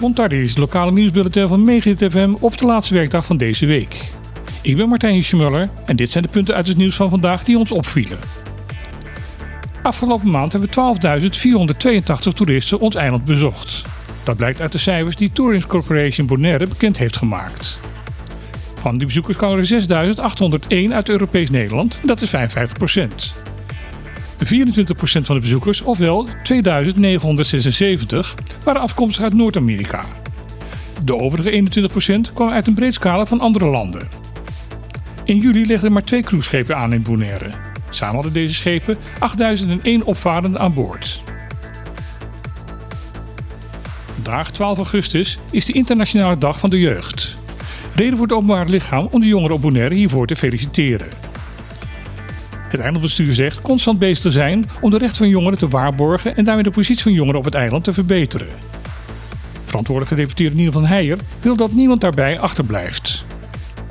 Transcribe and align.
Montardi 0.00 0.42
is 0.42 0.48
het 0.48 0.58
lokale 0.58 0.92
nieuwsbulletin 0.92 1.48
van 1.48 1.64
Megahit 1.64 2.12
FM 2.12 2.34
op 2.40 2.58
de 2.58 2.66
laatste 2.66 2.94
werkdag 2.94 3.26
van 3.26 3.36
deze 3.36 3.66
week. 3.66 4.10
Ik 4.62 4.76
ben 4.76 4.88
Martijn 4.88 5.14
Hiesjemuller 5.14 5.68
en 5.86 5.96
dit 5.96 6.10
zijn 6.10 6.24
de 6.24 6.30
punten 6.30 6.54
uit 6.54 6.66
het 6.66 6.76
nieuws 6.76 6.94
van 6.94 7.10
vandaag 7.10 7.44
die 7.44 7.58
ons 7.58 7.72
opvielen. 7.72 8.18
Afgelopen 9.82 10.30
maand 10.30 10.52
hebben 10.52 10.70
12.482 12.30 12.34
toeristen 12.34 12.78
ons 12.78 12.94
eiland 12.94 13.24
bezocht. 13.24 13.82
Dat 14.24 14.36
blijkt 14.36 14.60
uit 14.60 14.72
de 14.72 14.78
cijfers 14.78 15.16
die 15.16 15.32
Tourist 15.32 15.66
Corporation 15.66 16.26
Bonaire 16.26 16.66
bekend 16.66 16.98
heeft 16.98 17.16
gemaakt. 17.16 17.78
Van 18.80 18.98
die 18.98 19.06
bezoekers 19.06 19.36
kwamen 19.36 19.58
er 19.58 19.82
6.801 20.88 20.92
uit 20.92 21.08
Europees 21.08 21.50
Nederland 21.50 21.98
dat 22.02 22.22
is 22.22 22.32
55%. 22.34 23.49
24% 24.46 25.24
van 25.24 25.34
de 25.34 25.40
bezoekers, 25.40 25.80
ofwel 25.80 26.28
2976, 26.42 28.34
waren 28.64 28.80
afkomstig 28.80 29.22
uit 29.22 29.34
Noord-Amerika. 29.34 30.04
De 31.04 31.16
overige 31.16 31.62
21% 32.28 32.32
kwam 32.34 32.48
uit 32.48 32.66
een 32.66 32.74
breed 32.74 32.94
scala 32.94 33.26
van 33.26 33.40
andere 33.40 33.66
landen. 33.66 34.08
In 35.24 35.38
juli 35.38 35.66
legden 35.66 35.92
maar 35.92 36.04
twee 36.04 36.22
cruiseschepen 36.22 36.76
aan 36.76 36.92
in 36.92 37.02
Bonaire. 37.02 37.50
Samen 37.90 38.14
hadden 38.14 38.32
deze 38.32 38.54
schepen 38.54 38.96
8001 39.18 40.04
opvarenden 40.04 40.60
aan 40.60 40.74
boord. 40.74 41.22
Vandaag, 44.14 44.50
12 44.50 44.76
augustus, 44.76 45.38
is 45.50 45.64
de 45.64 45.72
Internationale 45.72 46.38
Dag 46.38 46.58
van 46.58 46.70
de 46.70 46.80
Jeugd. 46.80 47.34
Reden 47.94 48.16
voor 48.16 48.26
het 48.26 48.36
openbaar 48.36 48.68
lichaam 48.68 49.08
om 49.10 49.20
de 49.20 49.26
jongeren 49.26 49.56
op 49.56 49.62
Bonaire 49.62 49.94
hiervoor 49.94 50.26
te 50.26 50.36
feliciteren. 50.36 51.29
Het 52.70 52.80
eilandbestuur 52.80 53.34
zegt 53.34 53.60
constant 53.60 53.98
bezig 53.98 54.18
te 54.18 54.30
zijn 54.30 54.64
om 54.80 54.90
de 54.90 54.98
rechten 54.98 55.18
van 55.18 55.28
jongeren 55.28 55.58
te 55.58 55.68
waarborgen 55.68 56.36
en 56.36 56.44
daarmee 56.44 56.64
de 56.64 56.70
positie 56.70 57.02
van 57.02 57.12
jongeren 57.12 57.38
op 57.38 57.44
het 57.44 57.54
eiland 57.54 57.84
te 57.84 57.92
verbeteren. 57.92 58.46
Verantwoordelijke 59.64 60.14
gedeputeerde 60.14 60.56
Niel 60.56 60.72
van 60.72 60.86
Heijer 60.86 61.18
wil 61.40 61.56
dat 61.56 61.72
niemand 61.72 62.00
daarbij 62.00 62.38
achterblijft. 62.38 63.24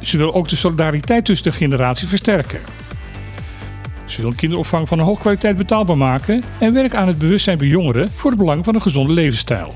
Ze 0.01 0.17
wil 0.17 0.33
ook 0.33 0.49
de 0.49 0.55
solidariteit 0.55 1.25
tussen 1.25 1.51
de 1.51 1.57
generaties 1.57 2.09
versterken. 2.09 2.59
Ze 4.05 4.21
wil 4.21 4.33
kinderopvang 4.35 4.87
van 4.87 4.99
een 4.99 5.05
hoge 5.05 5.21
kwaliteit 5.21 5.57
betaalbaar 5.57 5.97
maken 5.97 6.43
en 6.59 6.73
werkt 6.73 6.95
aan 6.95 7.07
het 7.07 7.17
bewustzijn 7.17 7.57
bij 7.57 7.67
jongeren 7.67 8.11
voor 8.11 8.29
het 8.29 8.39
belang 8.39 8.65
van 8.65 8.75
een 8.75 8.81
gezonde 8.81 9.13
levensstijl. 9.13 9.73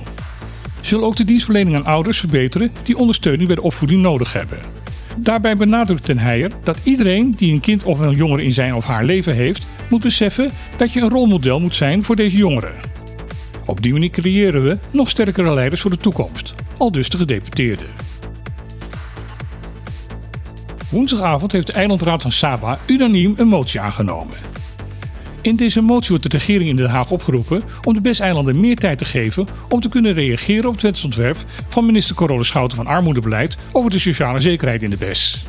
Ze 0.82 0.96
wil 0.96 1.06
ook 1.06 1.16
de 1.16 1.26
dienstverlening 1.26 1.76
aan 1.76 1.86
ouders 1.86 2.20
verbeteren 2.20 2.72
die 2.84 2.98
ondersteuning 2.98 3.48
bij 3.48 3.56
de 3.56 3.62
opvoeding 3.62 4.02
nodig 4.02 4.34
hebben. 4.34 4.83
Daarbij 5.18 5.56
benadrukt 5.56 6.06
Den 6.06 6.18
Heijer 6.18 6.52
dat 6.64 6.80
iedereen 6.84 7.32
die 7.32 7.54
een 7.54 7.60
kind 7.60 7.84
of 7.84 8.00
een 8.00 8.16
jongere 8.16 8.44
in 8.44 8.52
zijn 8.52 8.76
of 8.76 8.86
haar 8.86 9.04
leven 9.04 9.34
heeft, 9.34 9.66
moet 9.90 10.02
beseffen 10.02 10.50
dat 10.78 10.94
je 10.94 11.02
een 11.02 11.10
rolmodel 11.10 11.60
moet 11.60 11.76
zijn 11.76 12.04
voor 12.04 12.16
deze 12.16 12.38
jongeren. 12.38 12.76
Op 13.66 13.82
die 13.82 13.92
manier 13.92 14.10
creëren 14.10 14.64
we 14.64 14.78
nog 14.92 15.10
sterkere 15.10 15.54
leiders 15.54 15.82
voor 15.82 15.92
de 15.92 15.98
toekomst, 15.98 16.54
al 16.78 16.92
dus 16.92 17.10
de 17.10 17.18
gedeputeerde. 17.18 17.86
Woensdagavond 20.90 21.52
heeft 21.52 21.68
de 21.68 21.74
eilandraad 21.74 22.22
van 22.22 22.32
Saba 22.32 22.80
unaniem 22.86 23.34
een 23.38 23.48
motie 23.48 23.80
aangenomen. 23.80 24.53
In 25.44 25.56
deze 25.56 25.82
motie 25.82 26.10
wordt 26.10 26.24
de 26.24 26.38
regering 26.38 26.70
in 26.70 26.76
Den 26.76 26.90
Haag 26.90 27.12
opgeroepen 27.12 27.62
om 27.84 27.94
de 27.94 28.02
BES-eilanden 28.02 28.60
meer 28.60 28.76
tijd 28.76 28.98
te 28.98 29.06
geven 29.06 29.48
om 29.70 29.82
te 29.82 29.90
kunnen 29.90 30.14
reageren 30.14 30.68
op 30.68 30.74
het 30.74 30.82
wetsontwerp 30.82 31.38
van 31.70 31.86
minister 31.86 32.16
Carola 32.16 32.44
Schouten 32.44 32.78
van 32.78 32.88
Armoedebeleid 32.88 33.58
over 33.72 33.92
de 33.92 34.00
sociale 34.00 34.40
zekerheid 34.40 34.84
in 34.84 34.90
de 34.90 34.98
BES. 34.98 35.44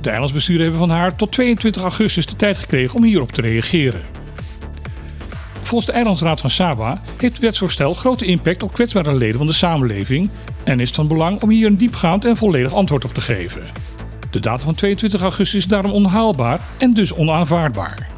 De 0.00 0.10
eilandsbesturen 0.10 0.62
hebben 0.62 0.80
van 0.80 0.90
haar 0.90 1.16
tot 1.16 1.32
22 1.32 1.82
augustus 1.82 2.26
de 2.26 2.36
tijd 2.36 2.58
gekregen 2.58 2.96
om 2.96 3.04
hierop 3.04 3.32
te 3.32 3.40
reageren. 3.40 4.00
Volgens 5.62 5.90
de 5.90 5.96
Eilandsraad 5.96 6.40
van 6.40 6.50
Saba 6.50 7.02
heeft 7.16 7.32
het 7.32 7.42
wetsvoorstel 7.42 7.94
grote 7.94 8.24
impact 8.24 8.62
op 8.62 8.72
kwetsbare 8.72 9.14
leden 9.14 9.38
van 9.38 9.46
de 9.46 9.52
samenleving 9.52 10.30
en 10.64 10.80
is 10.80 10.86
het 10.86 10.96
van 10.96 11.08
belang 11.08 11.42
om 11.42 11.50
hier 11.50 11.66
een 11.66 11.76
diepgaand 11.76 12.24
en 12.24 12.36
volledig 12.36 12.74
antwoord 12.74 13.04
op 13.04 13.14
te 13.14 13.20
geven. 13.20 13.62
De 14.30 14.40
datum 14.40 14.64
van 14.64 14.74
22 14.74 15.20
augustus 15.20 15.58
is 15.58 15.66
daarom 15.66 15.90
onhaalbaar 15.90 16.60
en 16.78 16.94
dus 16.94 17.12
onaanvaardbaar. 17.12 18.11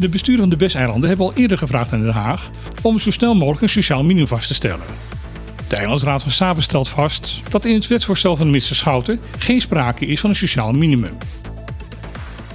De 0.00 0.08
besturen 0.08 0.40
van 0.40 0.50
de 0.50 0.56
BES-eilanden 0.56 1.08
hebben 1.08 1.26
al 1.26 1.34
eerder 1.34 1.58
gevraagd 1.58 1.92
aan 1.92 2.00
Den 2.00 2.12
Haag 2.12 2.50
om 2.82 2.98
zo 2.98 3.10
snel 3.10 3.34
mogelijk 3.34 3.62
een 3.62 3.68
sociaal 3.68 4.02
minimum 4.04 4.28
vast 4.28 4.46
te 4.46 4.54
stellen. 4.54 4.86
De 5.68 5.76
Eilandsraad 5.76 6.22
van 6.22 6.30
Saba 6.30 6.60
stelt 6.60 6.88
vast 6.88 7.40
dat 7.50 7.64
in 7.64 7.74
het 7.74 7.86
wetsvoorstel 7.86 8.36
van 8.36 8.46
minister 8.46 8.76
Schouten 8.76 9.20
geen 9.38 9.60
sprake 9.60 10.06
is 10.06 10.20
van 10.20 10.30
een 10.30 10.36
sociaal 10.36 10.72
minimum. 10.72 11.16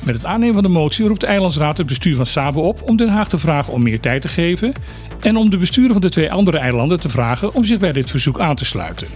Met 0.04 0.16
het 0.16 0.26
aannemen 0.26 0.54
van 0.54 0.64
de 0.64 0.70
motie 0.70 1.08
roept 1.08 1.20
de 1.20 1.26
Eilandsraad 1.26 1.78
het 1.78 1.88
bestuur 1.88 2.16
van 2.16 2.26
Saba 2.26 2.60
op 2.60 2.90
om 2.90 2.98
Den 2.98 3.10
Haag 3.10 3.30
te 3.30 3.38
vragen 3.38 3.74
om 3.74 3.84
meer 3.84 4.00
tijd 4.00 4.22
te 4.22 4.28
geven 4.28 4.74
en 5.20 5.36
om 5.36 5.50
de 5.50 5.58
besturen 5.58 5.92
van 5.92 6.02
de 6.02 6.10
twee 6.10 6.32
andere 6.32 6.58
eilanden 6.58 7.00
te 7.00 7.10
vragen 7.10 7.54
om 7.54 7.66
zich 7.66 7.78
bij 7.78 7.92
dit 7.92 8.10
verzoek 8.10 8.40
aan 8.40 8.56
te 8.56 8.66
sluiten. 8.66 9.08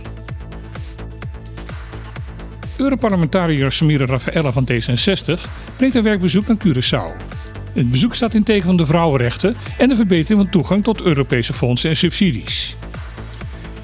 Europarlementariër 2.78 3.72
Samira 3.72 4.06
Raffaella 4.06 4.52
van 4.52 4.68
D66 4.72 5.42
brengt 5.78 5.96
een 5.96 6.04
werkbezoek 6.04 6.50
aan 6.50 6.60
Curaçao. 6.68 7.30
Het 7.74 7.91
bezoek 7.91 8.16
staat 8.16 8.34
in 8.34 8.44
teken 8.44 8.66
van 8.66 8.78
de 8.78 8.85
vrouwenrechten 8.85 9.56
en 9.78 9.88
de 9.88 9.96
verbetering 9.96 10.40
van 10.40 10.50
toegang 10.50 10.84
tot 10.84 11.02
Europese 11.02 11.53
fondsen 11.53 11.90
en 11.90 11.97
subsidies. 11.97 12.75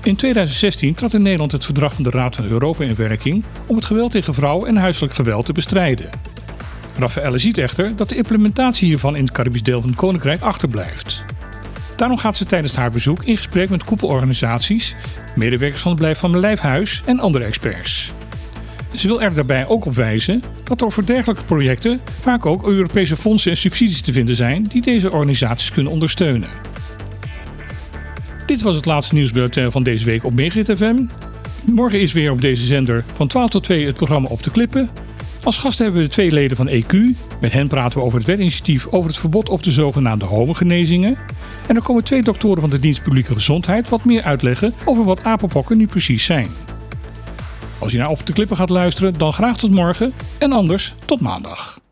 In 0.03 0.16
2016 0.16 0.94
trad 0.94 1.13
in 1.13 1.23
Nederland 1.23 1.51
het 1.51 1.66
verdrag 1.66 1.94
van 1.94 2.03
de 2.03 2.09
Raad 2.09 2.35
van 2.35 2.46
Europa 2.46 2.84
in 2.84 2.96
werking 2.96 3.44
om 3.68 3.75
het 3.75 3.85
geweld 3.85 4.12
tegen 4.12 4.34
vrouwen 4.34 4.68
en 4.68 4.75
huiselijk 4.75 5.13
geweld 5.13 5.46
te 5.46 5.53
bestrijden. 5.53 6.09
Raffaelle 6.97 7.38
ziet 7.38 7.57
echter 7.57 7.96
dat 7.96 8.09
de 8.09 8.16
implementatie 8.16 8.88
hiervan 8.88 9.16
in 9.16 9.23
het 9.23 9.34
Caribisch 9.34 9.63
deel 9.63 9.79
van 9.79 9.90
het 9.90 10.00
Koninkrijk 10.00 10.41
achterblijft. 10.41 11.23
Daarom 11.96 12.17
gaat 12.17 12.38
ze 12.38 12.46
tijdens 12.46 12.75
haar 12.75 12.91
bezoek 12.91 13.23
in 13.23 13.38
gesprek 13.38 13.69
met 13.69 13.84
koepelorganisaties, 13.84 14.96
medewerkers 15.35 15.81
van 15.81 15.91
het 15.91 16.00
Blijf 16.00 16.19
van 16.19 16.29
mijn 16.29 16.41
Lijfhuis 16.41 17.02
en 17.06 17.19
andere 17.19 17.44
experts. 17.44 18.13
Ze 18.98 19.08
wil 19.08 19.22
er 19.22 19.34
daarbij 19.34 19.68
ook 19.68 19.86
op 19.86 19.96
wijzen 19.96 20.42
dat 20.64 20.82
er 20.82 20.92
voor 20.92 21.06
dergelijke 21.06 21.44
projecten 21.44 22.00
vaak 22.22 22.46
ook 22.46 22.68
Europese 22.68 23.16
fondsen 23.16 23.52
en 23.52 23.58
subsidies 23.58 24.02
te 24.02 24.12
vinden 24.12 24.36
zijn 24.36 24.64
die 24.64 24.82
deze 24.82 25.12
organisaties 25.12 25.72
kunnen 25.72 25.92
ondersteunen. 25.92 26.50
Dit 28.46 28.62
was 28.62 28.76
het 28.76 28.86
laatste 28.86 29.16
nieuwsbulletin 29.16 29.72
van 29.72 29.84
deze 29.84 30.06
week 30.06 30.24
op 30.24 30.34
Megahit 30.34 30.78
FM. 30.78 31.06
Morgen 31.66 32.02
is 32.02 32.14
weer 32.14 32.32
op 32.32 32.42
deze 32.42 32.66
zender 32.66 33.04
van 33.16 33.28
12 33.28 33.50
tot 33.50 33.64
2 33.64 33.86
het 33.86 33.96
programma 33.96 34.28
Op 34.28 34.44
de 34.44 34.52
Klippen. 34.52 34.90
Als 35.44 35.58
gast 35.58 35.80
hebben 35.80 35.98
we 35.98 36.04
de 36.04 36.12
twee 36.12 36.32
leden 36.32 36.58
van 36.58 36.70
EQ. 36.70 36.96
Met 37.42 37.52
hen 37.52 37.68
praten 37.68 37.98
we 37.98 38.06
over 38.06 38.18
het 38.18 38.28
wetinitiatief 38.28 38.88
over 38.88 39.10
het 39.10 39.20
verbod 39.20 39.50
op 39.50 39.64
de 39.64 39.72
zogenaamde 39.72 40.26
homogenezingen. 40.26 41.18
En 41.68 41.76
er 41.76 41.82
komen 41.82 42.04
twee 42.04 42.22
doktoren 42.22 42.62
van 42.62 42.70
de 42.70 42.80
dienst 42.80 43.02
publieke 43.02 43.34
gezondheid 43.34 43.90
wat 43.90 44.06
meer 44.06 44.24
uitleggen 44.24 44.74
over 44.86 45.04
wat 45.04 45.24
apenpokken 45.24 45.78
nu 45.78 45.88
precies 45.88 46.26
zijn. 46.26 46.48
Als 47.80 47.91
je 47.91 47.97
naar 47.97 48.09
Op 48.09 48.25
de 48.25 48.34
Klippen 48.34 48.58
gaat 48.58 48.69
luisteren, 48.69 49.18
dan 49.18 49.34
graag 49.34 49.58
tot 49.58 49.72
morgen 49.72 50.13
en 50.40 50.52
anders 50.52 50.94
tot 51.06 51.22
maandag. 51.22 51.84